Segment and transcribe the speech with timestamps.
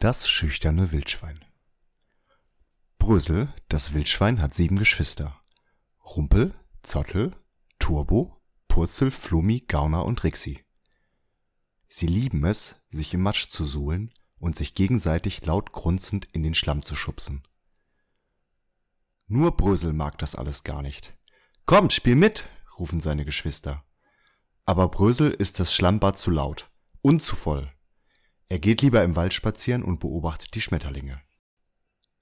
[0.00, 1.44] Das schüchterne Wildschwein
[2.98, 5.40] Brösel, das Wildschwein, hat sieben Geschwister.
[6.04, 7.34] Rumpel, Zottel,
[7.80, 10.64] Turbo, Purzel, Flummi, Gauner und Rixi.
[11.88, 16.54] Sie lieben es, sich im Matsch zu suhlen und sich gegenseitig laut grunzend in den
[16.54, 17.42] Schlamm zu schubsen.
[19.26, 21.18] Nur Brösel mag das alles gar nicht.
[21.66, 23.84] Kommt, spiel mit, rufen seine Geschwister.
[24.64, 26.70] Aber Brösel ist das Schlammbad zu laut
[27.02, 27.72] und zu voll.
[28.48, 31.20] Er geht lieber im Wald spazieren und beobachtet die Schmetterlinge.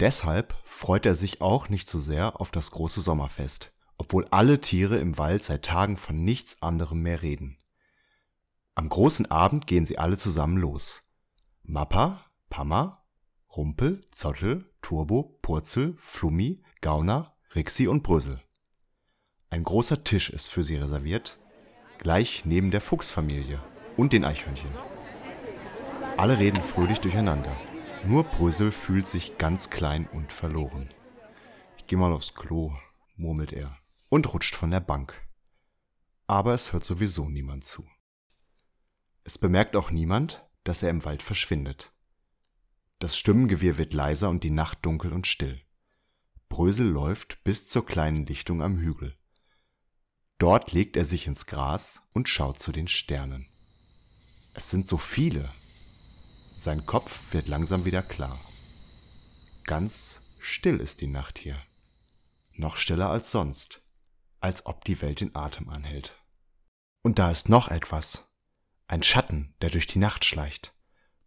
[0.00, 4.98] Deshalb freut er sich auch nicht so sehr auf das große Sommerfest, obwohl alle Tiere
[4.98, 7.58] im Wald seit Tagen von nichts anderem mehr reden.
[8.74, 11.02] Am großen Abend gehen sie alle zusammen los.
[11.62, 13.04] Mappa, Pamma,
[13.54, 18.40] Rumpel, Zottel, Turbo, Purzel, Flummi, Gauner, Rixi und Brösel.
[19.50, 21.38] Ein großer Tisch ist für sie reserviert,
[21.98, 23.60] gleich neben der Fuchsfamilie
[23.96, 24.70] und den Eichhörnchen.
[26.20, 27.56] Alle reden fröhlich durcheinander.
[28.04, 30.92] Nur Brösel fühlt sich ganz klein und verloren.
[31.78, 32.76] Ich geh mal aufs Klo,
[33.16, 33.78] murmelt er
[34.10, 35.14] und rutscht von der Bank.
[36.26, 37.88] Aber es hört sowieso niemand zu.
[39.24, 41.90] Es bemerkt auch niemand, dass er im Wald verschwindet.
[42.98, 45.62] Das Stimmengewirr wird leiser und die Nacht dunkel und still.
[46.50, 49.16] Brösel läuft bis zur kleinen Lichtung am Hügel.
[50.36, 53.46] Dort legt er sich ins Gras und schaut zu den Sternen.
[54.52, 55.48] Es sind so viele,
[56.60, 58.38] sein Kopf wird langsam wieder klar.
[59.64, 61.56] Ganz still ist die Nacht hier.
[62.52, 63.82] Noch stiller als sonst,
[64.40, 66.14] als ob die Welt den Atem anhält.
[67.02, 68.28] Und da ist noch etwas.
[68.88, 70.74] Ein Schatten, der durch die Nacht schleicht.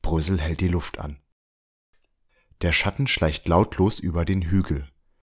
[0.00, 1.20] Brösel hält die Luft an.
[2.62, 4.90] Der Schatten schleicht lautlos über den Hügel.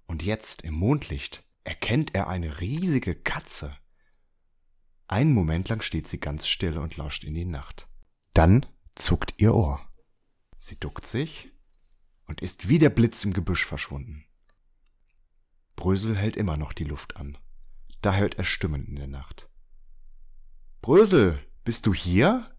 [0.05, 3.75] Und jetzt im Mondlicht erkennt er eine riesige Katze.
[5.07, 7.87] Einen Moment lang steht sie ganz still und lauscht in die Nacht.
[8.33, 8.67] Dann
[8.99, 9.79] zuckt ihr Ohr.
[10.57, 11.51] Sie duckt sich
[12.25, 14.25] und ist wie der Blitz im Gebüsch verschwunden.
[15.75, 17.37] Brösel hält immer noch die Luft an.
[18.01, 19.49] Da hört er Stimmen in der Nacht.
[20.81, 22.55] Brösel, bist du hier?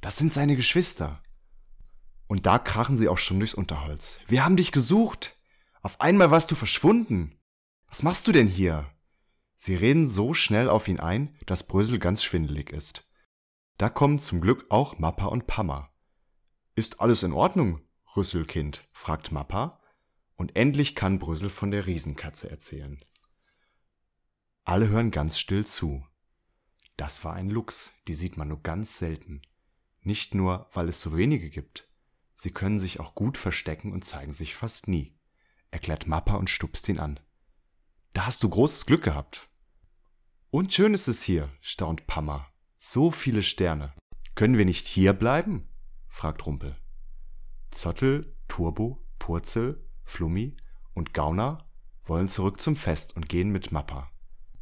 [0.00, 1.22] Das sind seine Geschwister.
[2.26, 4.20] Und da krachen sie auch schon durchs Unterholz.
[4.26, 5.36] Wir haben dich gesucht.
[5.80, 7.38] Auf einmal warst du verschwunden.
[7.88, 8.90] Was machst du denn hier?
[9.56, 13.06] Sie reden so schnell auf ihn ein, dass Brösel ganz schwindelig ist.
[13.78, 15.90] Da kommen zum Glück auch Mappa und Pamma.
[16.74, 17.80] Ist alles in Ordnung,
[18.16, 18.88] Rüsselkind?
[18.92, 19.80] fragt Mappa,
[20.36, 22.98] und endlich kann Brüssel von der Riesenkatze erzählen.
[24.64, 26.06] Alle hören ganz still zu.
[26.96, 29.42] Das war ein Luchs, die sieht man nur ganz selten.
[30.00, 31.88] Nicht nur, weil es so wenige gibt.
[32.34, 35.16] Sie können sich auch gut verstecken und zeigen sich fast nie,
[35.70, 37.20] erklärt Mappa und stupst ihn an.
[38.12, 39.48] Da hast du großes Glück gehabt.
[40.50, 42.51] Und schön ist es hier, staunt Pamma.
[42.84, 43.94] So viele Sterne.
[44.34, 45.68] Können wir nicht hier bleiben?
[46.08, 46.76] fragt Rumpel.
[47.70, 50.56] Zottel, Turbo, Purzel, Flummi
[50.92, 51.64] und Gauner
[52.02, 54.10] wollen zurück zum Fest und gehen mit Mappa.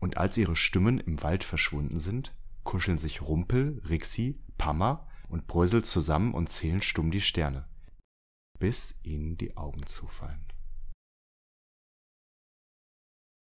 [0.01, 5.83] Und als ihre Stimmen im Wald verschwunden sind, kuscheln sich Rumpel, Rixi, Pamma und Brösel
[5.83, 7.71] zusammen und zählen stumm die Sterne,
[8.59, 10.50] bis ihnen die Augen zufallen.